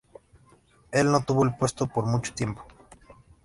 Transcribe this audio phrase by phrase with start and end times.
[0.91, 2.65] Él no tuvo el puesto por mucho tiempo.